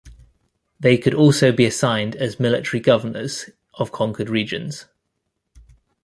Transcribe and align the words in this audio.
They 0.79 0.97
could 0.97 1.13
also 1.13 1.51
be 1.51 1.63
assigned 1.67 2.15
as 2.15 2.39
military 2.39 2.79
governors 2.81 3.51
of 3.75 3.91
conquered 3.91 4.31
regions. 4.31 4.87